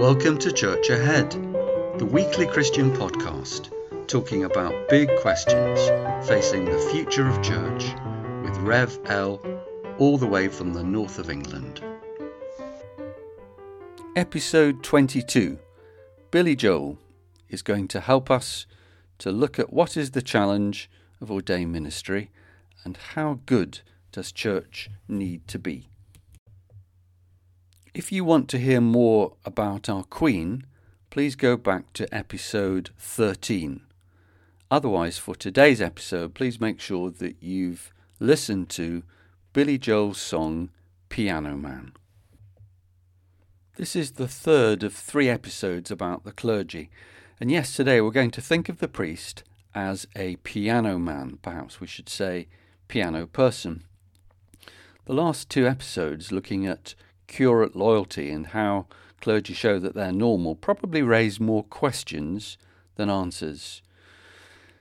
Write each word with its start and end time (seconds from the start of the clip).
Welcome 0.00 0.38
to 0.38 0.50
Church 0.50 0.88
Ahead, 0.88 1.30
the 1.98 2.08
weekly 2.10 2.46
Christian 2.46 2.90
podcast 2.90 3.70
talking 4.06 4.44
about 4.44 4.88
big 4.88 5.10
questions 5.20 5.78
facing 6.26 6.64
the 6.64 6.78
future 6.90 7.28
of 7.28 7.42
church 7.42 7.84
with 8.42 8.56
Rev 8.60 8.98
L, 9.04 9.42
all 9.98 10.16
the 10.16 10.26
way 10.26 10.48
from 10.48 10.72
the 10.72 10.82
north 10.82 11.18
of 11.18 11.28
England. 11.28 11.84
Episode 14.16 14.82
22 14.82 15.58
Billy 16.30 16.56
Joel 16.56 16.96
is 17.50 17.60
going 17.60 17.86
to 17.88 18.00
help 18.00 18.30
us 18.30 18.64
to 19.18 19.30
look 19.30 19.58
at 19.58 19.70
what 19.70 19.98
is 19.98 20.12
the 20.12 20.22
challenge 20.22 20.88
of 21.20 21.30
ordained 21.30 21.72
ministry 21.72 22.30
and 22.84 22.96
how 22.96 23.40
good 23.44 23.80
does 24.12 24.32
church 24.32 24.88
need 25.08 25.46
to 25.48 25.58
be. 25.58 25.90
If 27.92 28.12
you 28.12 28.24
want 28.24 28.48
to 28.50 28.58
hear 28.58 28.80
more 28.80 29.32
about 29.44 29.88
our 29.88 30.04
Queen, 30.04 30.64
please 31.10 31.34
go 31.34 31.56
back 31.56 31.92
to 31.94 32.14
episode 32.14 32.90
13. 32.98 33.80
Otherwise, 34.70 35.18
for 35.18 35.34
today's 35.34 35.80
episode, 35.80 36.32
please 36.32 36.60
make 36.60 36.80
sure 36.80 37.10
that 37.10 37.42
you've 37.42 37.92
listened 38.20 38.68
to 38.70 39.02
Billy 39.52 39.76
Joel's 39.76 40.20
song 40.20 40.70
Piano 41.08 41.56
Man. 41.56 41.92
This 43.76 43.96
is 43.96 44.12
the 44.12 44.28
third 44.28 44.84
of 44.84 44.94
three 44.94 45.28
episodes 45.28 45.90
about 45.90 46.22
the 46.22 46.30
clergy, 46.30 46.90
and 47.40 47.50
yes, 47.50 47.74
today 47.74 48.00
we're 48.00 48.12
going 48.12 48.30
to 48.32 48.40
think 48.40 48.68
of 48.68 48.78
the 48.78 48.86
priest 48.86 49.42
as 49.74 50.06
a 50.14 50.36
piano 50.36 50.96
man, 50.96 51.40
perhaps 51.42 51.80
we 51.80 51.88
should 51.88 52.08
say 52.08 52.46
piano 52.86 53.26
person. 53.26 53.82
The 55.06 55.14
last 55.14 55.50
two 55.50 55.66
episodes, 55.66 56.30
looking 56.30 56.68
at 56.68 56.94
curate 57.30 57.76
loyalty 57.76 58.30
and 58.30 58.48
how 58.48 58.86
clergy 59.20 59.54
show 59.54 59.78
that 59.78 59.94
they're 59.94 60.12
normal 60.12 60.54
probably 60.54 61.00
raise 61.00 61.38
more 61.38 61.62
questions 61.62 62.58
than 62.96 63.08
answers. 63.08 63.80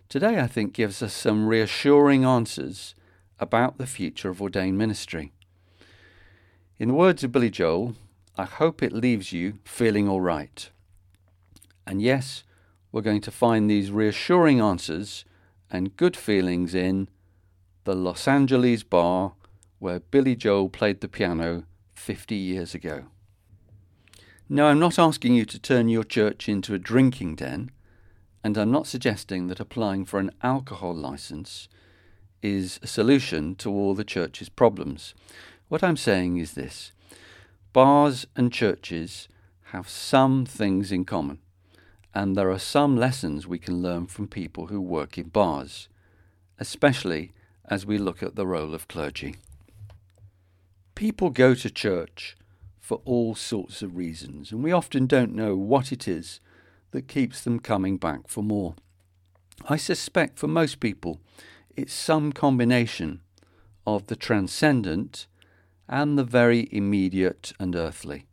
Today, 0.10 0.40
I 0.40 0.48
think, 0.48 0.74
gives 0.74 1.04
us 1.04 1.14
some 1.14 1.48
reassuring 1.48 2.26
answers 2.26 2.96
about 3.40 3.78
the 3.78 3.86
future 3.86 4.30
of 4.30 4.42
ordained 4.42 4.78
ministry. 4.78 5.32
In 6.80 6.88
the 6.90 6.96
words 6.96 7.24
of 7.24 7.32
Billy 7.32 7.52
Joel, 7.52 7.96
I 8.36 8.46
hope 8.46 8.82
it 8.82 8.92
leaves 8.92 9.32
you 9.32 9.60
feeling 9.64 10.10
all 10.10 10.22
right. 10.22 10.70
And 11.86 12.02
yes, 12.02 12.44
we're 12.92 13.02
going 13.02 13.22
to 13.22 13.32
find 13.32 13.70
these 13.70 13.92
reassuring 13.92 14.60
answers 14.60 15.24
and 15.70 15.96
good 15.96 16.18
feelings 16.18 16.74
in 16.74 17.08
the 17.84 17.94
Los 17.94 18.28
Angeles 18.28 18.82
bar 18.82 19.34
where 19.78 20.00
Billy 20.00 20.36
Joel 20.36 20.70
played 20.70 21.02
the 21.02 21.08
piano 21.08 21.66
50 22.00 22.36
years 22.36 22.74
ago. 22.74 23.06
No, 24.48 24.68
I'm 24.68 24.80
not 24.80 24.98
asking 24.98 25.36
you 25.36 25.46
to 25.46 25.60
turn 25.60 25.90
your 25.90 26.04
church 26.04 26.50
into 26.50 26.74
a 26.74 26.80
drinking 26.80 27.36
den, 27.36 27.70
and 28.44 28.58
I'm 28.58 28.72
not 28.72 28.88
suggesting 28.88 29.48
that 29.48 29.60
applying 29.60 30.06
for 30.06 30.20
an 30.20 30.32
alcohol 30.42 30.96
license 30.96 31.68
is 32.42 32.80
a 32.82 32.88
solution 32.88 33.54
to 33.56 33.70
all 33.70 33.94
the 33.94 34.04
church's 34.04 34.50
problems. 34.50 35.14
What 35.68 35.84
I'm 35.84 35.98
saying 35.98 36.38
is 36.38 36.54
this 36.54 36.94
bars 37.74 38.26
and 38.36 38.52
churches 38.52 39.28
have 39.66 39.88
some 39.88 40.46
things 40.46 40.92
in 40.92 41.06
common, 41.06 41.40
and 42.16 42.36
there 42.36 42.50
are 42.50 42.60
some 42.60 42.98
lessons 42.98 43.46
we 43.46 43.60
can 43.60 43.84
learn 43.84 44.08
from 44.08 44.28
people 44.28 44.68
who 44.68 44.82
work 44.82 45.18
in 45.18 45.28
bars, 45.28 45.90
especially 46.58 47.34
as 47.66 47.86
we 47.86 47.98
look 47.98 48.24
at 48.24 48.36
the 48.36 48.48
role 48.48 48.74
of 48.74 48.88
clergy. 48.88 49.36
People 51.00 51.30
go 51.30 51.56
to 51.56 51.70
church 51.70 52.36
for 52.78 53.00
all 53.06 53.34
sorts 53.34 53.82
of 53.82 53.96
reasons, 53.96 54.52
and 54.52 54.62
we 54.62 54.74
often 54.74 55.08
don't 55.08 55.34
know 55.34 55.56
what 55.56 55.94
it 55.94 56.10
is 56.10 56.42
that 56.92 57.08
keeps 57.08 57.42
them 57.42 57.62
coming 57.62 57.96
back 57.96 58.28
for 58.28 58.44
more. 58.44 58.76
I 59.70 59.78
suspect 59.78 60.38
for 60.38 60.50
most 60.50 60.82
people 60.82 61.22
it's 61.74 61.94
some 61.94 62.34
combination 62.34 63.22
of 63.88 64.08
the 64.08 64.18
transcendent 64.18 65.28
and 65.88 66.18
the 66.18 66.26
very 66.26 66.68
immediate 66.70 67.54
and 67.62 67.78
earthly. 67.78 68.26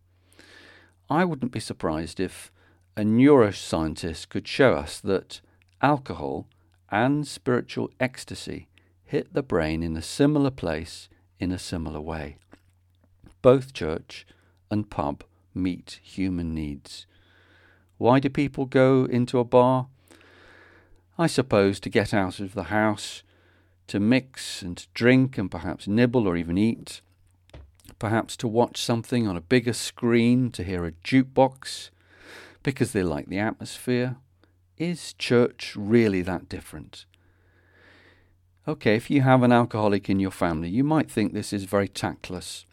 I 1.09 1.25
wouldn't 1.25 1.53
be 1.53 1.61
surprised 1.61 2.19
if 2.19 2.51
a 2.97 3.03
neuroscientist 3.03 4.29
could 4.29 4.49
show 4.49 4.73
us 4.73 4.99
that 4.99 5.41
alcohol 5.81 6.49
and 6.91 7.29
spiritual 7.29 7.93
ecstasy 8.01 8.67
hit 9.05 9.35
the 9.35 9.45
brain 9.45 9.85
in 9.85 9.97
a 9.97 10.03
similar 10.03 10.51
place 10.51 11.09
in 11.39 11.53
a 11.53 11.61
similar 11.61 12.01
way 12.01 12.39
both 13.47 13.73
church 13.73 14.27
and 14.73 14.91
pub 14.91 15.23
meet 15.55 16.01
human 16.03 16.53
needs. 16.53 17.07
Why 17.97 18.19
do 18.19 18.29
people 18.29 18.67
go 18.67 19.05
into 19.05 19.39
a 19.39 19.45
bar? 19.45 19.87
I 21.17 21.29
suppose 21.29 21.79
to 21.79 21.89
get 21.89 22.13
out 22.13 22.41
of 22.41 22.55
the 22.55 22.65
house, 22.65 23.23
to 23.87 24.01
mix 24.01 24.63
and 24.63 24.77
to 24.77 24.89
drink 24.95 25.39
and 25.39 25.49
perhaps 25.49 25.87
nibble 25.87 26.27
or 26.27 26.37
even 26.37 26.59
eat, 26.59 27.03
perhaps 28.01 28.37
to 28.39 28.49
watch 28.49 28.83
something 28.83 29.29
on 29.29 29.37
a 29.37 29.41
bigger 29.41 29.75
screen, 29.75 30.51
to 30.51 30.65
hear 30.65 30.85
a 30.85 30.91
jukebox, 30.91 31.91
because 32.65 32.91
they 32.91 33.05
like 33.05 33.29
the 33.29 33.39
atmosphere. 33.39 34.17
Is 34.77 35.13
church 35.13 35.75
really 35.77 36.23
that 36.23 36.49
different? 36.49 37.05
Okay, 38.67 38.97
if 38.97 39.09
you 39.09 39.21
have 39.23 39.45
an 39.45 39.53
alcoholic 39.53 40.11
in 40.11 40.19
your 40.19 40.33
family, 40.33 40.69
you 40.69 40.83
might 40.83 41.09
think 41.09 41.33
this 41.33 41.53
is 41.53 41.63
very 41.63 41.87
tactless. 41.87 42.67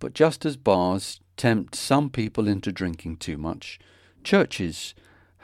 But 0.00 0.14
just 0.14 0.44
as 0.44 0.56
bars 0.56 1.20
tempt 1.36 1.76
some 1.76 2.10
people 2.10 2.48
into 2.48 2.72
drinking 2.72 3.18
too 3.18 3.38
much, 3.38 3.78
churches 4.24 4.94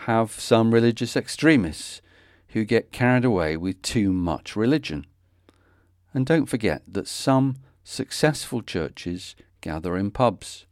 have 0.01 0.33
some 0.33 0.75
religious 0.75 1.17
extremists 1.17 2.03
who 2.49 2.65
get 2.65 2.91
carried 2.91 3.25
away 3.25 3.57
with 3.57 3.81
too 3.83 4.13
much 4.13 4.57
religion. 4.57 5.07
And 6.13 6.27
don't 6.27 6.47
forget 6.47 6.83
that 6.89 7.07
some 7.07 7.57
successful 7.85 8.63
churches 8.63 9.37
gather 9.61 9.97
in 9.97 10.11
pubs. 10.11 10.67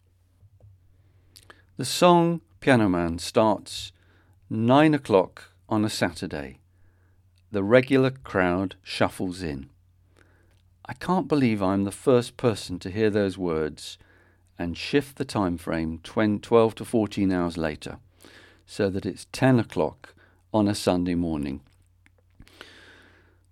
The 1.77 1.85
song 1.85 2.41
Piano 2.61 2.89
Man 2.89 3.19
starts 3.19 3.93
nine 4.49 4.95
o'clock 4.95 5.53
on 5.69 5.85
a 5.85 5.91
Saturday. 5.91 6.61
The 7.51 7.63
regular 7.63 8.11
crowd 8.11 8.77
shuffles 8.83 9.43
in. 9.43 9.69
I 10.87 10.93
can't 10.93 11.29
believe 11.29 11.63
I'm 11.63 11.85
the 11.85 11.91
first 11.91 12.37
person 12.37 12.79
to 12.81 12.91
hear 12.91 13.09
those 13.09 13.39
words 13.39 13.97
and 14.59 14.77
shift 14.77 15.17
the 15.17 15.25
time 15.25 15.57
frame 15.57 15.99
12 16.03 16.75
to 16.75 16.85
14 16.85 17.33
hours 17.33 17.57
later 17.57 17.99
so 18.67 18.91
that 18.91 19.07
it's 19.07 19.27
10 19.33 19.59
o'clock 19.59 20.15
on 20.53 20.69
a 20.69 20.75
Sunday 20.75 21.15
morning. 21.15 21.61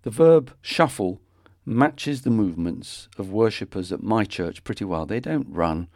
The 0.03 0.11
verb 0.11 0.53
shuffle 0.61 1.21
matches 1.65 2.21
the 2.21 2.29
movements 2.29 3.07
of 3.17 3.31
worshippers 3.31 3.91
at 3.91 4.03
my 4.03 4.25
church 4.25 4.63
pretty 4.63 4.85
well. 4.85 5.05
They 5.05 5.19
don't 5.19 5.47
run 5.49 5.87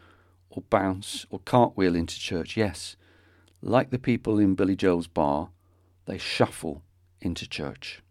or 0.50 0.64
bounce 0.70 1.26
or 1.30 1.40
cartwheel 1.40 1.96
into 1.96 2.20
church. 2.20 2.58
Yes, 2.58 2.96
like 3.62 3.92
the 3.92 4.00
people 4.00 4.40
in 4.40 4.56
Billy 4.56 4.76
Joel's 4.76 5.08
bar, 5.08 5.50
they 6.06 6.18
shuffle 6.18 6.84
into 7.22 7.48
church. 7.48 8.02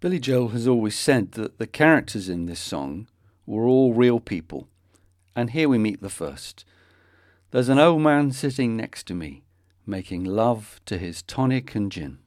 Billy 0.00 0.20
Joel 0.20 0.50
has 0.50 0.68
always 0.68 0.96
said 0.96 1.32
that 1.32 1.58
the 1.58 1.66
characters 1.66 2.28
in 2.28 2.46
this 2.46 2.60
song 2.60 3.08
were 3.46 3.66
all 3.66 3.94
real 3.94 4.20
people, 4.20 4.68
and 5.34 5.50
here 5.50 5.68
we 5.68 5.76
meet 5.76 6.00
the 6.00 6.08
first. 6.08 6.64
There's 7.50 7.68
an 7.68 7.80
old 7.80 8.02
man 8.02 8.30
sitting 8.30 8.76
next 8.76 9.08
to 9.08 9.14
me, 9.14 9.42
making 9.86 10.22
love 10.22 10.80
to 10.86 10.98
his 10.98 11.22
tonic 11.22 11.74
and 11.74 11.90
gin. 11.90 12.18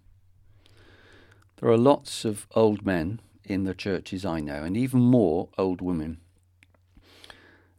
There 1.61 1.69
are 1.69 1.77
lots 1.77 2.25
of 2.25 2.45
old 2.55 2.85
men 2.85 3.21
in 3.45 3.63
the 3.63 3.73
churches 3.73 4.25
I 4.25 4.41
know, 4.41 4.63
and 4.63 4.75
even 4.75 4.99
more 4.99 5.47
old 5.57 5.79
women. 5.79 6.19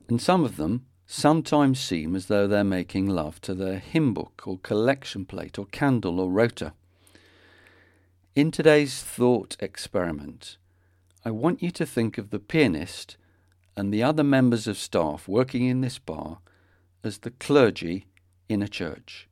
And 0.09 0.23
some 0.23 0.43
of 0.43 0.57
them 0.57 0.87
sometimes 1.05 1.79
seem 1.79 2.17
as 2.17 2.27
though 2.27 2.47
they're 2.47 2.65
making 2.65 3.09
love 3.09 3.43
to 3.43 3.53
their 3.53 3.79
hymn 3.79 4.15
book 4.15 4.45
or 4.47 4.59
collection 4.63 5.27
plate 5.27 5.59
or 5.59 5.67
candle 5.67 6.19
or 6.19 6.31
rota. 6.31 6.73
In 8.35 8.51
today's 8.51 9.03
thought 9.03 9.59
experiment, 9.61 10.57
I 11.23 11.31
want 11.31 11.63
you 11.63 11.71
to 11.73 11.85
think 11.85 12.17
of 12.17 12.31
the 12.31 12.39
pianist 12.39 13.19
and 13.77 13.93
the 13.93 14.03
other 14.03 14.25
members 14.25 14.67
of 14.67 14.79
staff 14.79 15.29
working 15.29 15.67
in 15.67 15.83
this 15.83 15.99
bar 15.99 16.39
as 17.05 17.19
the 17.19 17.33
clergy 17.33 18.07
in 18.49 18.63
a 18.63 18.69
church. 18.69 19.29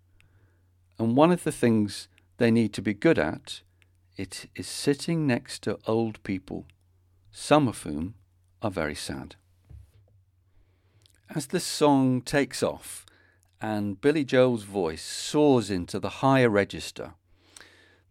And 0.98 1.16
one 1.16 1.32
of 1.32 1.44
the 1.44 1.52
things 1.52 2.08
they 2.36 2.50
need 2.50 2.74
to 2.74 2.82
be 2.82 2.92
good 2.92 3.18
at 3.18 3.62
it 4.18 4.50
is 4.54 4.66
sitting 4.66 5.26
next 5.26 5.62
to 5.62 5.78
old 5.86 6.22
people, 6.22 6.66
some 7.32 7.68
of 7.68 7.84
whom 7.84 8.16
are 8.60 8.70
very 8.70 8.94
sad. 8.94 9.36
As 11.34 11.46
the 11.46 11.60
song 11.60 12.20
takes 12.20 12.62
off 12.62 13.06
and 13.62 13.98
Billy 13.98 14.26
Joel's 14.26 14.64
voice 14.64 15.02
soars 15.02 15.70
into 15.70 15.98
the 15.98 16.20
higher 16.20 16.50
register, 16.50 17.14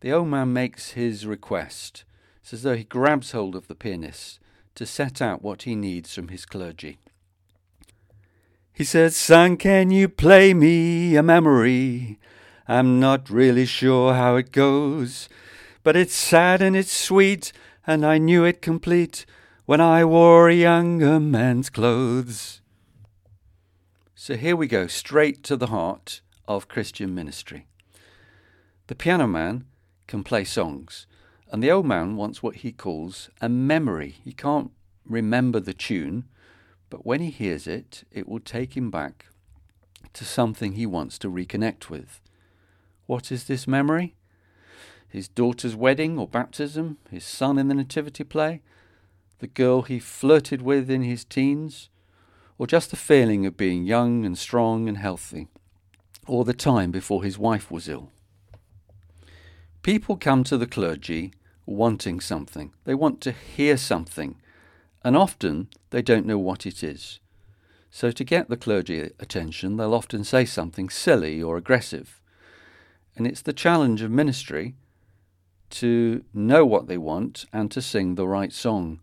the 0.01 0.11
old 0.11 0.27
man 0.27 0.53
makes 0.53 0.91
his 0.91 1.25
request. 1.25 2.03
It's 2.41 2.53
as 2.53 2.63
though 2.63 2.75
he 2.75 2.83
grabs 2.83 3.31
hold 3.31 3.55
of 3.55 3.67
the 3.67 3.75
pianist 3.75 4.39
to 4.75 4.85
set 4.85 5.21
out 5.21 5.41
what 5.41 5.63
he 5.63 5.75
needs 5.75 6.13
from 6.13 6.29
his 6.29 6.45
clergy. 6.45 6.99
He 8.71 8.85
says, 8.85 9.17
Son, 9.17 9.57
can 9.57 9.91
you 9.91 10.07
play 10.07 10.53
me 10.53 11.15
a 11.17 11.23
memory? 11.23 12.17
I'm 12.67 12.99
not 12.99 13.29
really 13.29 13.65
sure 13.65 14.13
how 14.13 14.37
it 14.37 14.51
goes, 14.51 15.27
but 15.83 15.97
it's 15.97 16.15
sad 16.15 16.61
and 16.61 16.77
it's 16.77 16.93
sweet, 16.93 17.51
and 17.85 18.05
I 18.05 18.19
knew 18.19 18.45
it 18.45 18.61
complete 18.61 19.25
when 19.65 19.81
I 19.81 20.05
wore 20.05 20.47
a 20.47 20.55
younger 20.55 21.19
man's 21.19 21.69
clothes. 21.69 22.61
So 24.15 24.35
here 24.35 24.55
we 24.55 24.67
go, 24.67 24.87
straight 24.87 25.43
to 25.43 25.57
the 25.57 25.67
heart 25.67 26.21
of 26.47 26.67
Christian 26.67 27.13
ministry. 27.13 27.67
The 28.87 28.95
piano 28.95 29.27
man 29.27 29.65
can 30.09 30.23
play 30.23 30.43
songs, 30.43 31.05
and 31.51 31.61
the 31.63 31.71
old 31.71 31.85
man 31.85 32.15
wants 32.17 32.41
what 32.41 32.57
he 32.57 32.71
calls 32.71 33.29
a 33.39 33.47
memory. 33.47 34.15
He 34.23 34.33
can't 34.33 34.71
remember 35.05 35.59
the 35.59 35.73
tune, 35.73 36.25
but 36.89 37.05
when 37.05 37.21
he 37.21 37.29
hears 37.29 37.67
it, 37.67 38.03
it 38.11 38.27
will 38.27 38.39
take 38.39 38.75
him 38.75 38.89
back 38.89 39.27
to 40.13 40.25
something 40.25 40.73
he 40.73 40.87
wants 40.87 41.19
to 41.19 41.29
reconnect 41.29 41.89
with. 41.89 42.19
What 43.05 43.31
is 43.31 43.43
this 43.43 43.67
memory? 43.67 44.15
His 45.07 45.27
daughter's 45.27 45.75
wedding 45.75 46.17
or 46.17 46.27
baptism, 46.27 46.97
his 47.11 47.23
son 47.23 47.59
in 47.59 47.67
the 47.67 47.75
nativity 47.75 48.23
play, 48.23 48.61
the 49.37 49.47
girl 49.47 49.83
he 49.83 49.99
flirted 49.99 50.63
with 50.63 50.89
in 50.89 51.03
his 51.03 51.23
teens, 51.23 51.89
or 52.57 52.65
just 52.65 52.89
the 52.89 52.97
feeling 52.97 53.45
of 53.45 53.55
being 53.55 53.85
young 53.85 54.25
and 54.25 54.37
strong 54.37 54.89
and 54.89 54.97
healthy, 54.97 55.47
or 56.25 56.43
the 56.45 56.53
time 56.53 56.89
before 56.89 57.23
his 57.23 57.37
wife 57.37 57.69
was 57.69 57.87
ill. 57.87 58.11
People 59.89 60.17
come 60.17 60.43
to 60.43 60.55
the 60.55 60.67
clergy 60.67 61.33
wanting 61.65 62.19
something. 62.19 62.71
They 62.83 62.93
want 62.93 63.21
to 63.21 63.31
hear 63.31 63.75
something, 63.75 64.35
and 65.03 65.17
often 65.17 65.67
they 65.89 66.03
don't 66.03 66.27
know 66.27 66.37
what 66.37 66.67
it 66.67 66.83
is. 66.83 67.19
So, 67.89 68.11
to 68.11 68.23
get 68.23 68.49
the 68.49 68.55
clergy 68.55 69.09
attention, 69.19 69.77
they'll 69.77 69.95
often 69.95 70.23
say 70.23 70.45
something 70.45 70.91
silly 70.91 71.41
or 71.41 71.57
aggressive. 71.57 72.21
And 73.15 73.25
it's 73.25 73.41
the 73.41 73.51
challenge 73.51 74.03
of 74.03 74.11
ministry 74.11 74.75
to 75.71 76.23
know 76.35 76.67
what 76.67 76.87
they 76.87 76.99
want 76.99 77.45
and 77.51 77.71
to 77.71 77.81
sing 77.81 78.13
the 78.13 78.27
right 78.27 78.53
song, 78.53 78.99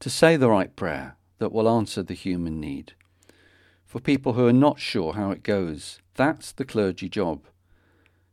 to 0.00 0.10
say 0.10 0.36
the 0.36 0.50
right 0.50 0.74
prayer 0.74 1.14
that 1.38 1.52
will 1.52 1.68
answer 1.68 2.02
the 2.02 2.14
human 2.14 2.58
need. 2.58 2.94
For 3.86 4.00
people 4.00 4.32
who 4.32 4.48
are 4.48 4.52
not 4.52 4.80
sure 4.80 5.12
how 5.12 5.30
it 5.30 5.44
goes, 5.44 6.00
that's 6.16 6.50
the 6.50 6.64
clergy 6.64 7.08
job 7.08 7.44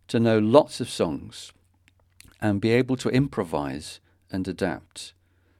to 0.08 0.20
know 0.20 0.40
lots 0.40 0.82
of 0.82 0.90
songs 0.90 1.52
and 2.45 2.62
be 2.62 2.69
able 2.69 2.95
to 2.95 3.09
improvise 3.09 4.00
and 4.30 4.47
adapt. 4.47 5.13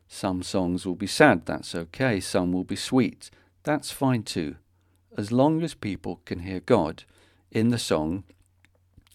Some 0.08 0.44
songs 0.44 0.86
will 0.86 0.94
be 0.94 1.08
sad, 1.08 1.48
that's 1.48 1.74
okay. 1.74 2.20
Some 2.20 2.52
will 2.52 2.64
be 2.64 2.76
sweet, 2.76 3.32
that's 3.64 3.90
fine 3.90 4.22
too. 4.22 4.58
As 5.18 5.32
long 5.32 5.64
as 5.64 5.74
people 5.74 6.22
can 6.26 6.42
hear 6.42 6.60
God 6.60 7.04
in 7.50 7.70
the 7.70 7.80
song, 7.80 8.24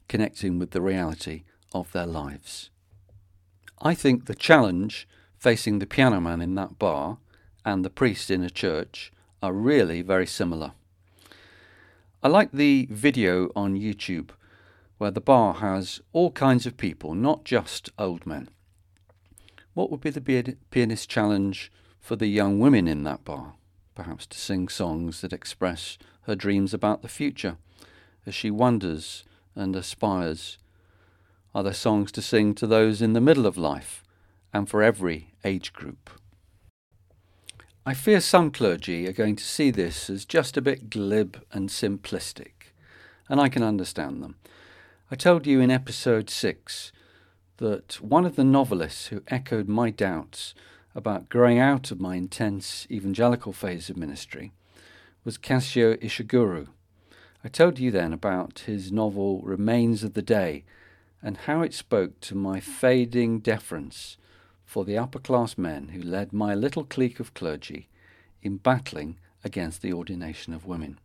connecting 0.08 0.58
with 0.58 0.72
the 0.72 0.81
reality 0.81 1.44
of 1.72 1.93
their 1.93 2.06
lives. 2.06 2.70
I 3.81 3.94
think 3.94 4.26
the 4.26 4.34
challenge 4.34 5.06
facing 5.38 5.78
the 5.78 5.87
piano 5.87 6.20
man 6.20 6.40
in 6.40 6.56
that 6.56 6.76
bar 6.76 7.19
and 7.64 7.84
the 7.84 7.96
priest 8.00 8.32
in 8.32 8.43
a 8.43 8.50
church 8.50 9.12
are 9.40 9.52
really 9.52 10.02
very 10.02 10.26
similar. 10.26 10.73
I 12.20 12.26
like 12.26 12.50
the 12.50 12.88
video 12.90 13.52
on 13.55 13.78
YouTube 13.78 14.31
where 15.00 15.11
the 15.11 15.19
bar 15.19 15.55
has 15.55 16.02
all 16.12 16.31
kinds 16.31 16.67
of 16.67 16.76
people, 16.76 17.14
not 17.14 17.43
just 17.43 17.88
old 17.99 18.26
men. 18.26 18.50
What 19.73 19.91
would 19.91 20.02
be 20.02 20.11
the 20.11 20.56
pianist 20.70 21.08
challenge 21.08 21.73
for 22.02 22.17
the 22.17 22.26
young 22.26 22.58
women 22.58 22.87
in 22.87 23.02
that 23.05 23.25
bar? 23.25 23.55
Perhaps 23.94 24.26
to 24.26 24.38
sing 24.38 24.69
songs 24.69 25.23
that 25.23 25.32
express 25.32 25.97
her 26.25 26.37
dreams 26.37 26.75
about 26.75 27.00
the 27.00 27.08
future 27.08 27.56
as 28.26 28.35
she 28.35 28.50
wonders 28.50 29.25
and 29.55 29.75
aspires. 29.75 30.58
Are 31.55 31.62
there 31.62 31.73
songs 31.73 32.12
to 32.12 32.20
sing 32.20 32.55
to 32.56 32.67
those 32.67 33.00
in 33.00 33.14
the 33.14 33.23
middle 33.23 33.47
of 33.47 33.56
life 33.56 34.05
and 34.52 34.69
for 34.69 34.82
every 34.82 35.32
age 35.44 35.73
group? 35.73 36.11
I 37.87 37.94
fear 37.94 38.20
some 38.20 38.50
clergy 38.50 39.08
are 39.08 39.14
going 39.14 39.37
to 39.37 39.44
see 39.44 39.70
this 39.70 40.11
as 40.11 40.26
just 40.26 40.58
a 40.58 40.62
bit 40.62 40.91
glib 40.91 41.43
and 41.52 41.70
simplistic, 41.70 42.75
and 43.31 43.41
I 43.41 43.49
can 43.49 43.62
understand 43.62 44.23
them. 44.23 44.37
I 45.12 45.17
told 45.17 45.45
you 45.45 45.61
in 45.61 45.73
episode 45.73 46.31
6 46.31 46.93
that 47.57 48.01
one 48.01 48.25
of 48.25 48.37
the 48.37 48.45
novelists 48.45 49.09
who 49.09 49.25
echoed 49.27 49.67
my 49.67 49.91
doubts 49.91 50.55
about 50.95 51.29
growing 51.29 51.59
out 51.59 51.91
of 51.91 52.01
my 52.01 52.15
intense 52.15 52.87
evangelical 52.89 53.53
phase 53.53 53.91
of 53.91 53.97
ministry 53.97 54.53
was 55.25 55.37
Kazuo 55.37 55.97
Ishiguro. 55.97 56.69
I 57.43 57.49
told 57.49 57.81
you 57.81 57.91
then 57.91 58.12
about 58.12 58.61
his 58.67 58.93
novel 58.93 59.41
Remains 59.43 60.05
of 60.05 60.15
the 60.15 60.23
Day 60.23 60.62
and 61.21 61.39
how 61.39 61.62
it 61.62 61.75
spoke 61.75 62.21
to 62.21 62.37
my 62.37 62.61
fading 62.61 63.41
deference 63.41 64.17
for 64.65 64.85
the 64.85 64.97
upper 64.97 65.19
class 65.19 65.59
men 65.59 65.89
who 65.89 66.01
led 66.01 66.33
my 66.33 66.55
little 66.55 66.85
clique 66.85 67.19
of 67.19 67.35
clergy 67.35 67.89
in 68.43 68.59
battling 68.59 69.19
against 69.43 69.83
the 69.83 69.93
ordination 69.93 70.55
of 70.55 70.67
women. 70.67 71.01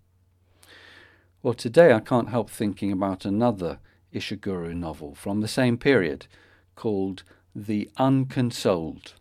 Well, 1.42 1.56
today 1.56 1.92
I 1.92 2.02
can't 2.02 2.30
help 2.30 2.52
thinking 2.52 2.92
about 2.92 3.26
another 3.26 3.80
Ishiguro 4.16 4.74
novel 4.74 5.14
from 5.14 5.42
the 5.42 5.48
same 5.48 5.78
period 5.78 6.28
called 6.76 7.24
The 7.54 7.90
Unconsoled. 7.98 9.14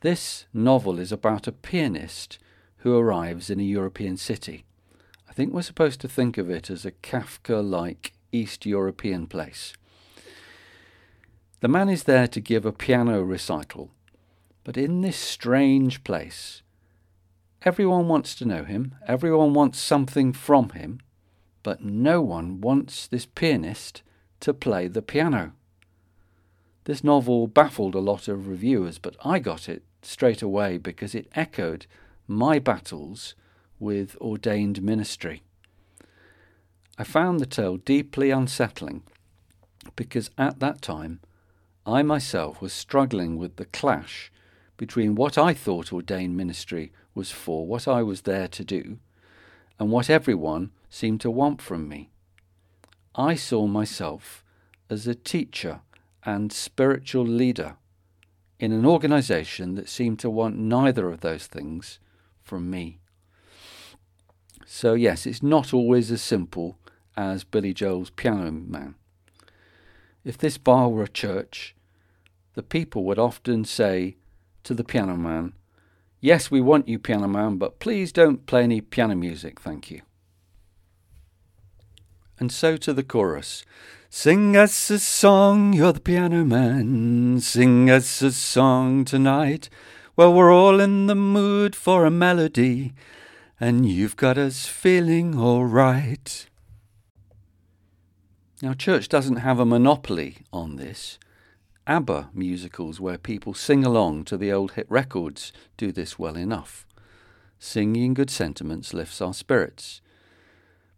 This 0.00 0.46
novel 0.52 0.98
is 0.98 1.12
about 1.12 1.46
a 1.46 1.52
pianist 1.52 2.38
who 2.78 2.96
arrives 2.96 3.48
in 3.48 3.60
a 3.60 3.64
European 3.64 4.16
city. 4.16 4.64
I 5.30 5.32
think 5.32 5.52
we're 5.52 5.62
supposed 5.62 6.00
to 6.00 6.08
think 6.08 6.36
of 6.36 6.50
it 6.50 6.68
as 6.68 6.84
a 6.84 6.90
Kafka 6.90 7.62
like 7.62 8.12
East 8.32 8.66
European 8.66 9.26
place. 9.26 9.72
The 11.60 11.68
man 11.68 11.88
is 11.88 12.02
there 12.04 12.26
to 12.26 12.40
give 12.40 12.66
a 12.66 12.72
piano 12.72 13.22
recital, 13.22 13.92
but 14.64 14.76
in 14.76 15.00
this 15.00 15.16
strange 15.16 16.02
place, 16.02 16.62
everyone 17.62 18.08
wants 18.08 18.34
to 18.34 18.44
know 18.44 18.64
him, 18.64 18.96
everyone 19.06 19.54
wants 19.54 19.78
something 19.78 20.32
from 20.32 20.70
him, 20.70 21.00
but 21.62 21.84
no 21.84 22.20
one 22.20 22.60
wants 22.60 23.06
this 23.06 23.26
pianist 23.26 24.02
to 24.40 24.52
play 24.52 24.88
the 24.88 25.02
piano. 25.02 25.52
This 26.84 27.04
novel 27.04 27.46
baffled 27.46 27.94
a 27.94 28.00
lot 28.00 28.26
of 28.28 28.48
reviewers, 28.48 28.98
but 28.98 29.16
I 29.24 29.38
got 29.38 29.68
it 29.68 29.84
straight 30.02 30.42
away 30.42 30.78
because 30.78 31.14
it 31.14 31.30
echoed 31.34 31.86
my 32.26 32.58
battles 32.58 33.34
with 33.78 34.16
ordained 34.20 34.82
ministry. 34.82 35.42
I 36.98 37.04
found 37.04 37.40
the 37.40 37.46
tale 37.46 37.76
deeply 37.76 38.30
unsettling 38.30 39.02
because 39.96 40.30
at 40.36 40.60
that 40.60 40.82
time 40.82 41.20
I 41.86 42.02
myself 42.02 42.60
was 42.60 42.72
struggling 42.72 43.36
with 43.36 43.56
the 43.56 43.64
clash 43.64 44.30
between 44.76 45.14
what 45.14 45.38
I 45.38 45.54
thought 45.54 45.92
ordained 45.92 46.36
ministry 46.36 46.92
was 47.14 47.30
for, 47.30 47.66
what 47.66 47.86
I 47.86 48.02
was 48.02 48.22
there 48.22 48.48
to 48.48 48.64
do, 48.64 48.98
and 49.78 49.90
what 49.90 50.10
everyone 50.10 50.70
seemed 50.92 51.22
to 51.22 51.30
want 51.30 51.62
from 51.62 51.88
me. 51.88 52.10
I 53.14 53.34
saw 53.34 53.66
myself 53.66 54.44
as 54.90 55.06
a 55.06 55.14
teacher 55.14 55.80
and 56.22 56.52
spiritual 56.52 57.24
leader 57.24 57.76
in 58.60 58.72
an 58.72 58.84
organization 58.84 59.74
that 59.76 59.88
seemed 59.88 60.18
to 60.18 60.28
want 60.28 60.58
neither 60.58 61.08
of 61.08 61.20
those 61.20 61.46
things 61.46 61.98
from 62.42 62.68
me. 62.68 62.98
So, 64.66 64.92
yes, 64.92 65.24
it's 65.26 65.42
not 65.42 65.72
always 65.72 66.10
as 66.12 66.20
simple 66.20 66.76
as 67.16 67.42
Billy 67.42 67.72
Joel's 67.72 68.10
Piano 68.10 68.50
Man. 68.50 68.94
If 70.24 70.36
this 70.36 70.58
bar 70.58 70.90
were 70.90 71.04
a 71.04 71.08
church, 71.08 71.74
the 72.52 72.62
people 72.62 73.04
would 73.04 73.18
often 73.18 73.64
say 73.64 74.16
to 74.62 74.74
the 74.74 74.84
piano 74.84 75.16
man, 75.16 75.54
Yes, 76.20 76.50
we 76.50 76.60
want 76.60 76.86
you, 76.86 76.98
piano 76.98 77.26
man, 77.26 77.56
but 77.56 77.80
please 77.80 78.12
don't 78.12 78.46
play 78.46 78.62
any 78.62 78.82
piano 78.82 79.16
music, 79.16 79.58
thank 79.58 79.90
you. 79.90 80.02
And 82.38 82.50
so 82.50 82.76
to 82.78 82.92
the 82.92 83.02
chorus. 83.02 83.64
Sing 84.10 84.56
us 84.56 84.90
a 84.90 84.98
song, 84.98 85.72
you're 85.72 85.94
the 85.94 86.00
piano 86.00 86.44
man. 86.44 87.40
Sing 87.40 87.88
us 87.88 88.20
a 88.20 88.30
song 88.30 89.06
tonight. 89.06 89.70
Well, 90.16 90.34
we're 90.34 90.52
all 90.52 90.80
in 90.80 91.06
the 91.06 91.14
mood 91.14 91.74
for 91.74 92.04
a 92.04 92.10
melody, 92.10 92.92
and 93.58 93.88
you've 93.88 94.16
got 94.16 94.36
us 94.36 94.66
feeling 94.66 95.38
all 95.38 95.64
right. 95.64 96.46
Now, 98.60 98.74
church 98.74 99.08
doesn't 99.08 99.36
have 99.36 99.58
a 99.58 99.64
monopoly 99.64 100.36
on 100.52 100.76
this. 100.76 101.18
ABBA 101.86 102.28
musicals 102.34 103.00
where 103.00 103.16
people 103.16 103.54
sing 103.54 103.86
along 103.86 104.24
to 104.24 104.36
the 104.36 104.52
old 104.52 104.72
hit 104.72 104.86
records 104.90 105.54
do 105.78 105.90
this 105.90 106.18
well 106.18 106.36
enough. 106.36 106.86
Singing 107.58 108.12
good 108.12 108.28
sentiments 108.28 108.92
lifts 108.92 109.22
our 109.22 109.32
spirits. 109.32 110.01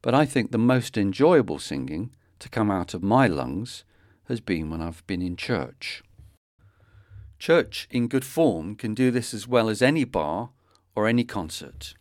But 0.05 0.15
I 0.15 0.27
think 0.27 0.51
the 0.51 0.59
most 0.59 0.99
enjoyable 0.99 1.59
singing 1.59 2.11
to 2.39 2.51
come 2.51 2.71
out 2.71 2.93
of 2.93 3.03
my 3.03 3.27
lungs 3.27 3.85
has 4.29 4.39
been 4.39 4.69
when 4.69 4.83
I've 4.83 5.03
been 5.07 5.23
in 5.23 5.35
church. 5.35 6.03
Church 7.39 7.89
in 7.91 8.09
good 8.09 8.25
form 8.25 8.75
can 8.75 8.93
do 8.93 9.11
this 9.11 9.33
as 9.33 9.49
well 9.49 9.71
as 9.71 9.81
any 9.81 10.05
bar 10.05 10.51
or 10.95 11.09
any 11.09 11.25
concert. 11.25 11.95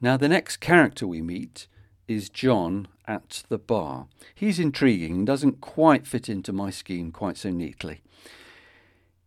Now, 0.00 0.16
the 0.16 0.30
next 0.30 0.60
character 0.60 1.06
we 1.06 1.20
meet 1.20 1.66
is 2.08 2.30
John 2.30 2.88
at 3.06 3.42
the 3.50 3.58
bar. 3.58 4.06
He's 4.34 4.58
intriguing 4.58 5.12
and 5.12 5.26
doesn't 5.26 5.60
quite 5.60 6.06
fit 6.06 6.30
into 6.30 6.54
my 6.54 6.70
scheme 6.70 7.12
quite 7.12 7.36
so 7.36 7.50
neatly. 7.50 8.00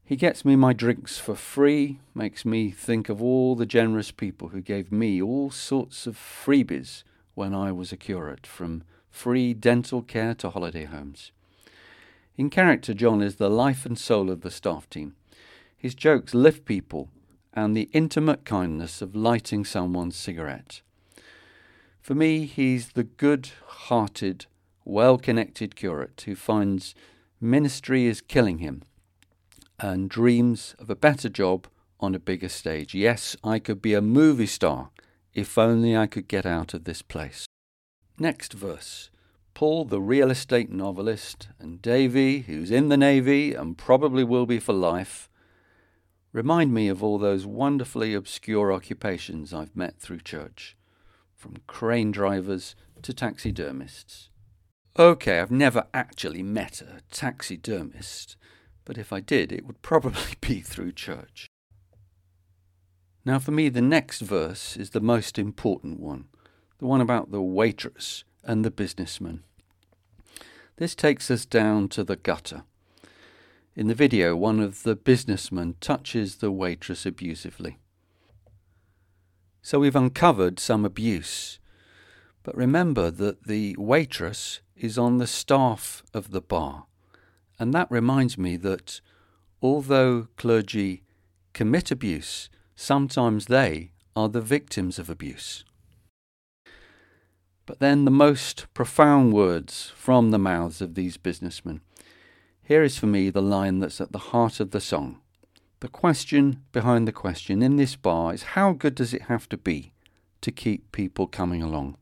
He 0.10 0.16
gets 0.16 0.44
me 0.44 0.56
my 0.56 0.74
drinks 0.74 1.20
for 1.20 1.36
free, 1.36 2.00
makes 2.16 2.44
me 2.44 2.72
think 2.72 3.10
of 3.10 3.22
all 3.22 3.56
the 3.56 3.68
generous 3.68 4.10
people 4.10 4.48
who 4.48 4.60
gave 4.60 4.92
me 4.92 5.22
all 5.22 5.52
sorts 5.52 6.08
of 6.08 6.18
freebies 6.18 7.04
when 7.36 7.54
I 7.54 7.72
was 7.72 7.92
a 7.92 7.96
curate, 7.96 8.48
from 8.48 8.82
free 9.12 9.54
dental 9.54 10.02
care 10.02 10.34
to 10.34 10.50
holiday 10.50 10.86
homes. 10.86 11.32
In 12.38 12.50
character, 12.50 12.96
John 12.96 13.22
is 13.22 13.36
the 13.36 13.52
life 13.52 13.86
and 13.86 14.00
soul 14.00 14.32
of 14.32 14.42
the 14.42 14.50
staff 14.50 14.90
team. 14.90 15.16
His 15.78 15.94
jokes 15.94 16.34
lift 16.34 16.66
people 16.66 17.10
and 17.54 17.78
the 17.78 17.88
intimate 17.94 18.46
kindness 18.46 19.04
of 19.04 19.16
lighting 19.16 19.64
someone's 19.64 20.16
cigarette. 20.16 20.82
For 22.02 22.16
me, 22.16 22.48
he's 22.48 22.94
the 22.94 23.04
good 23.04 23.52
hearted, 23.68 24.48
well 24.86 25.20
connected 25.20 25.76
curate 25.76 26.24
who 26.26 26.36
finds 26.36 26.96
ministry 27.40 28.08
is 28.08 28.22
killing 28.22 28.58
him 28.58 28.82
and 29.80 30.10
dreams 30.10 30.76
of 30.80 30.90
a 30.90 30.96
better 30.96 31.30
job 31.30 31.68
on 32.00 32.16
a 32.16 32.20
bigger 32.20 32.50
stage. 32.50 32.94
Yes, 32.94 33.36
I 33.44 33.60
could 33.60 33.82
be 33.82 33.94
a 33.94 34.02
movie 34.02 34.46
star 34.46 34.90
if 35.34 35.58
only 35.58 35.96
I 35.96 36.08
could 36.08 36.28
get 36.28 36.46
out 36.46 36.74
of 36.74 36.84
this 36.84 37.02
place. 37.02 37.46
Next 38.18 38.54
verse. 38.54 39.10
Paul, 39.54 39.86
the 39.86 40.02
real 40.02 40.32
estate 40.32 40.70
novelist, 40.70 41.50
and 41.60 41.82
Davy, 41.82 42.42
who's 42.42 42.72
in 42.72 42.90
the 42.90 42.98
Navy 42.98 43.54
and 43.54 43.78
probably 43.78 44.24
will 44.24 44.46
be 44.46 44.60
for 44.60 44.74
life, 44.74 45.30
remind 46.32 46.74
me 46.74 46.88
of 46.88 47.04
all 47.04 47.18
those 47.18 47.46
wonderfully 47.46 48.14
obscure 48.14 48.72
occupations 48.72 49.54
I've 49.54 49.76
met 49.76 50.00
through 50.00 50.22
church, 50.22 50.78
from 51.36 51.58
crane 51.68 52.12
drivers 52.12 52.76
to 53.02 53.14
taxidermists. 53.14 54.30
Okay, 54.98 55.40
I've 55.40 55.52
never 55.52 55.88
actually 55.94 56.44
met 56.44 56.82
a 56.82 57.02
taxidermist, 57.12 58.38
but 58.90 58.98
if 58.98 59.14
I 59.14 59.20
did, 59.20 59.52
it 59.52 59.68
would 59.68 59.84
probably 59.84 60.34
be 60.42 60.62
through 60.62 60.94
church. 60.94 61.48
Now, 63.24 63.38
for 63.38 63.52
me, 63.52 63.70
the 63.70 63.84
next 63.84 64.22
verse 64.22 64.76
is 64.76 64.90
the 64.90 65.00
most 65.00 65.38
important 65.38 66.00
one 66.00 66.26
the 66.80 66.88
one 66.88 67.00
about 67.00 67.30
the 67.30 67.40
waitress 67.40 68.24
and 68.44 68.66
the 68.66 68.72
businessman. 68.72 69.44
This 70.78 70.96
takes 70.96 71.30
us 71.30 71.46
down 71.46 71.90
to 71.90 72.04
the 72.04 72.16
gutter. 72.16 72.64
In 73.76 73.86
the 73.86 73.94
video, 73.94 74.36
one 74.36 74.60
of 74.60 74.82
the 74.82 74.96
businessmen 74.96 75.76
touches 75.80 76.38
the 76.38 76.52
waitress 76.52 77.06
abusively. 77.06 77.78
So 79.62 79.78
we've 79.78 79.96
uncovered 79.96 80.60
some 80.60 80.84
abuse. 80.84 81.60
But 82.42 82.58
remember 82.58 83.12
that 83.12 83.44
the 83.46 83.76
waitress 83.78 84.62
is 84.76 84.98
on 84.98 85.20
the 85.20 85.28
staff 85.28 86.02
of 86.12 86.32
the 86.32 86.42
bar. 86.42 86.88
And 87.60 87.74
that 87.74 87.92
reminds 87.92 88.38
me 88.38 88.56
that 88.58 89.02
although 89.62 90.28
clergy 90.38 91.04
commit 91.54 91.92
abuse, 91.92 92.50
sometimes 92.76 93.46
they 93.46 93.92
are 94.16 94.30
the 94.30 94.42
victims 94.42 94.98
of 94.98 95.10
abuse. 95.10 95.66
But 97.66 97.80
then 97.80 98.06
the 98.06 98.12
most 98.12 98.66
profound 98.74 99.34
words 99.34 99.92
from 99.96 100.32
the 100.32 100.40
mouths 100.40 100.82
of 100.82 100.96
these 100.96 101.18
businessmen 101.18 101.82
here 102.70 102.84
is 102.84 103.00
for 103.00 103.08
me 103.08 103.32
the 103.32 103.42
line 103.42 103.80
that's 103.80 104.00
at 104.00 104.12
the 104.12 104.30
heart 104.30 104.60
of 104.60 104.70
the 104.70 104.80
song. 104.80 105.20
The 105.80 105.88
question 105.88 106.62
behind 106.72 107.08
the 107.08 107.12
question 107.12 107.64
in 107.64 107.78
this 107.78 107.96
bar 107.96 108.32
is 108.32 108.54
how 108.54 108.74
good 108.74 108.94
does 108.94 109.12
it 109.12 109.24
have 109.24 109.50
to 109.50 109.58
be 109.58 109.92
to 110.42 110.52
keep 110.52 110.92
people 110.92 111.26
coming 111.26 111.64
along? 111.64 111.98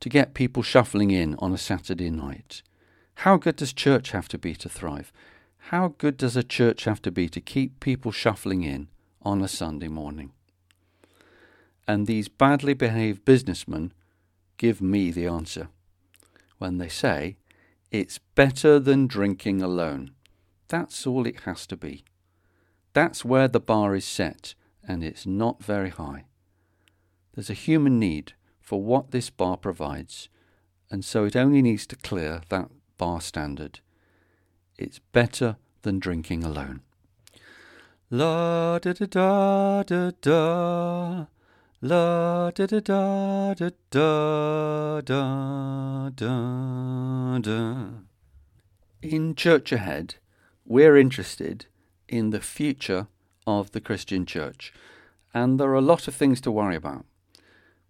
To 0.00 0.08
get 0.08 0.34
people 0.34 0.64
shuffling 0.64 1.12
in 1.12 1.36
on 1.38 1.52
a 1.52 1.58
Saturday 1.58 2.10
night? 2.10 2.62
How 3.14 3.36
good 3.36 3.56
does 3.56 3.72
church 3.72 4.10
have 4.10 4.28
to 4.28 4.38
be 4.38 4.54
to 4.56 4.68
thrive? 4.68 5.12
How 5.66 5.94
good 5.98 6.16
does 6.16 6.36
a 6.36 6.42
church 6.42 6.84
have 6.84 7.00
to 7.02 7.10
be 7.10 7.28
to 7.28 7.40
keep 7.40 7.80
people 7.80 8.10
shuffling 8.10 8.62
in 8.62 8.88
on 9.22 9.42
a 9.42 9.48
Sunday 9.48 9.88
morning? 9.88 10.32
And 11.86 12.06
these 12.06 12.28
badly 12.28 12.74
behaved 12.74 13.24
businessmen 13.24 13.92
give 14.56 14.80
me 14.80 15.10
the 15.10 15.26
answer 15.26 15.68
when 16.58 16.78
they 16.78 16.88
say, 16.88 17.36
it's 17.90 18.18
better 18.18 18.78
than 18.78 19.06
drinking 19.06 19.60
alone. 19.60 20.12
That's 20.68 21.06
all 21.06 21.26
it 21.26 21.40
has 21.40 21.66
to 21.66 21.76
be. 21.76 22.04
That's 22.92 23.24
where 23.24 23.48
the 23.48 23.60
bar 23.60 23.94
is 23.94 24.04
set, 24.04 24.54
and 24.86 25.04
it's 25.04 25.26
not 25.26 25.62
very 25.62 25.90
high. 25.90 26.24
There's 27.34 27.50
a 27.50 27.54
human 27.54 27.98
need 27.98 28.32
for 28.60 28.82
what 28.82 29.10
this 29.10 29.30
bar 29.30 29.56
provides, 29.56 30.28
and 30.90 31.04
so 31.04 31.24
it 31.24 31.36
only 31.36 31.62
needs 31.62 31.86
to 31.88 31.96
clear 31.96 32.42
that 32.48 32.68
bar 33.02 33.20
standard. 33.20 33.80
It's 34.78 35.00
better 35.00 35.56
than 35.82 35.98
drinking 35.98 36.44
alone. 36.44 36.82
La 38.08 38.78
da 38.78 38.92
da 38.92 39.06
da 39.06 39.82
da 39.82 40.12
da. 40.20 41.26
La 41.80 42.52
da 42.52 42.66
da 42.66 42.78
da 42.78 43.54
da 43.54 43.70
da 43.90 45.00
da 45.00 46.10
da 46.14 47.38
da. 47.40 47.86
In 49.02 49.34
Church 49.34 49.72
Ahead, 49.72 50.14
we're 50.64 50.96
interested 50.96 51.66
in 52.08 52.30
the 52.30 52.40
future 52.40 53.08
of 53.48 53.72
the 53.72 53.80
Christian 53.80 54.26
church, 54.26 54.72
and 55.34 55.58
there 55.58 55.70
are 55.70 55.82
a 55.84 55.90
lot 55.92 56.06
of 56.06 56.14
things 56.14 56.40
to 56.42 56.52
worry 56.52 56.76
about. 56.76 57.04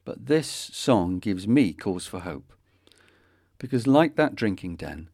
But 0.06 0.24
this 0.24 0.48
song 0.48 1.18
gives 1.18 1.46
me 1.46 1.74
cause 1.74 2.06
for 2.06 2.20
hope. 2.20 2.54
Because, 3.62 3.86
like 3.86 4.16
that 4.16 4.34
drinking 4.34 4.74
den, 4.74 5.08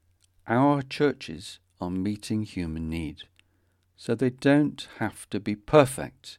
our 0.47 0.81
churches 0.81 1.59
are 1.83 1.90
meeting 1.90 2.45
human 2.45 2.88
need. 2.88 3.25
So 3.95 4.14
they 4.14 4.31
don't 4.31 4.88
have 5.00 5.28
to 5.28 5.38
be 5.38 5.55
perfect, 5.55 6.38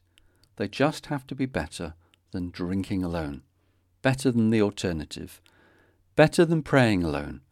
they 0.56 0.66
just 0.66 1.06
have 1.06 1.24
to 1.28 1.36
be 1.36 1.46
better 1.46 1.94
than 2.32 2.50
drinking 2.50 3.04
alone, 3.04 3.42
better 4.02 4.32
than 4.32 4.50
the 4.50 4.60
alternative, 4.60 5.40
better 6.16 6.44
than 6.44 6.64
praying 6.64 7.04
alone, 7.04 7.42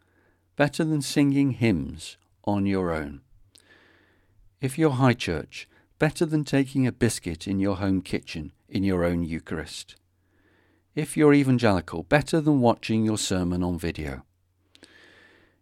better 0.56 0.82
than 0.82 1.02
singing 1.02 1.52
hymns 1.52 2.16
on 2.42 2.66
your 2.66 2.90
own. 2.92 3.20
If 4.60 4.76
you're 4.76 4.90
high 4.90 5.14
church, 5.14 5.68
better 6.00 6.26
than 6.26 6.42
taking 6.42 6.84
a 6.84 6.90
biscuit 6.90 7.46
in 7.46 7.60
your 7.60 7.76
home 7.76 8.02
kitchen 8.02 8.50
in 8.68 8.82
your 8.82 9.04
own 9.04 9.22
Eucharist. 9.22 9.94
If 10.96 11.16
you're 11.16 11.32
evangelical, 11.32 12.02
better 12.02 12.40
than 12.40 12.60
watching 12.60 13.04
your 13.04 13.18
sermon 13.18 13.62
on 13.62 13.78
video. 13.78 14.24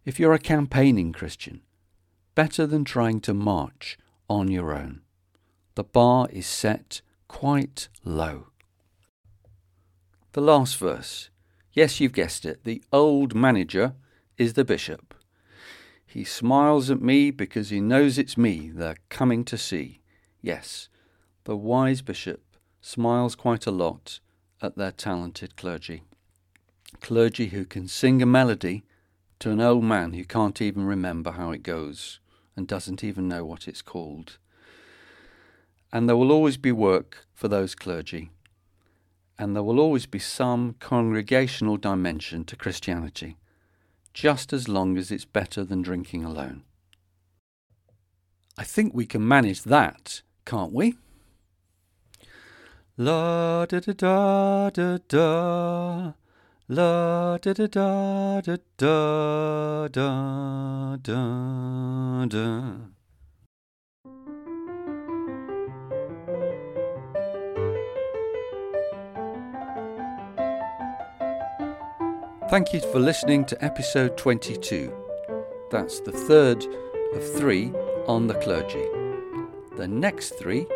If 0.07 0.21
you're 0.21 0.33
a 0.33 0.39
campaigning 0.39 1.11
Christian, 1.11 1.63
better 2.33 2.65
than 2.65 2.85
trying 2.85 3.19
to 3.19 3.33
march 3.33 3.97
on 4.29 4.49
your 4.49 4.73
own. 4.73 5.01
The 5.75 5.83
bar 5.83 6.29
is 6.31 6.47
set 6.47 7.01
quite 7.27 7.89
low. 8.05 8.47
The 10.31 10.39
last 10.39 10.77
verse. 10.77 11.29
Yes, 11.73 11.99
you've 11.99 12.13
guessed 12.13 12.45
it. 12.45 12.63
The 12.63 12.81
old 12.93 13.35
manager 13.35 13.95
is 14.37 14.53
the 14.53 14.63
bishop. 14.63 15.13
He 16.05 16.23
smiles 16.23 16.89
at 16.89 17.01
me 17.01 17.29
because 17.29 17.69
he 17.69 17.81
knows 17.81 18.17
it's 18.17 18.37
me 18.37 18.71
they're 18.73 18.95
coming 19.09 19.43
to 19.43 19.57
see. 19.57 19.99
Yes, 20.41 20.87
the 21.43 21.57
wise 21.57 22.01
bishop 22.01 22.55
smiles 22.79 23.35
quite 23.35 23.65
a 23.65 23.71
lot 23.71 24.21
at 24.61 24.77
their 24.77 24.93
talented 24.93 25.57
clergy. 25.57 26.03
Clergy 27.01 27.47
who 27.47 27.65
can 27.65 27.89
sing 27.89 28.21
a 28.21 28.25
melody 28.25 28.85
to 29.39 29.51
an 29.51 29.61
old 29.61 29.83
man 29.83 30.13
who 30.13 30.23
can't 30.23 30.61
even 30.61 30.85
remember 30.85 31.31
how 31.31 31.51
it 31.51 31.63
goes 31.63 32.19
and 32.55 32.67
doesn't 32.67 33.03
even 33.03 33.27
know 33.27 33.45
what 33.45 33.67
it's 33.67 33.81
called. 33.81 34.37
And 35.91 36.07
there 36.07 36.17
will 36.17 36.31
always 36.31 36.57
be 36.57 36.71
work 36.71 37.27
for 37.33 37.47
those 37.47 37.75
clergy 37.75 38.31
and 39.39 39.55
there 39.55 39.63
will 39.63 39.79
always 39.79 40.05
be 40.05 40.19
some 40.19 40.75
congregational 40.79 41.77
dimension 41.77 42.43
to 42.45 42.55
Christianity, 42.55 43.37
just 44.13 44.51
as 44.51 44.67
long 44.67 44.97
as 44.97 45.11
it's 45.11 45.25
better 45.25 45.63
than 45.63 45.81
drinking 45.81 46.23
alone. 46.23 46.63
I 48.57 48.63
think 48.63 48.93
we 48.93 49.05
can 49.05 49.27
manage 49.27 49.63
that, 49.63 50.23
can't 50.45 50.73
we? 50.73 50.95
La 52.97 53.65
da 53.67 53.79
da 53.79 53.93
da 53.93 54.69
da 54.71 54.97
da. 55.07 56.13
La 56.69 57.37
da 57.37 57.53
da 57.53 57.65
da 57.67 58.41
da 58.41 58.57
da 58.77 59.87
da 59.87 60.97
da 61.01 62.25
da. 62.27 62.73
Thank 72.49 72.73
you 72.73 72.81
for 72.81 72.99
listening 72.99 73.45
to 73.45 73.63
episode 73.63 74.17
22. 74.17 74.91
That's 75.71 76.01
the 76.01 76.11
third 76.11 76.65
of 77.13 77.35
three 77.37 77.71
on 78.07 78.27
the 78.27 78.33
clergy. 78.41 78.85
The 79.77 79.87
next 79.87 80.31
three 80.31 80.67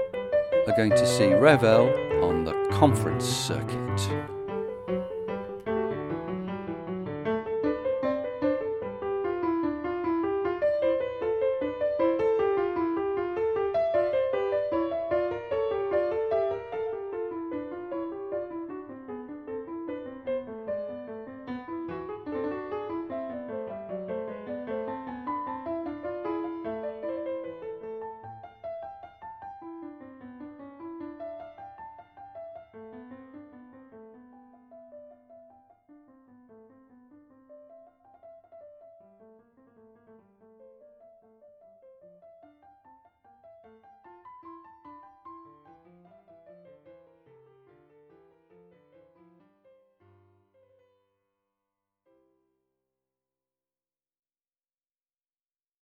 are 0.68 0.78
going 0.78 0.92
to 0.92 1.06
see 1.06 1.34
Rev 1.34 1.66
L 1.66 1.90
on 2.24 2.46
the 2.46 2.54
conference 2.72 3.26
circuit. 3.26 4.41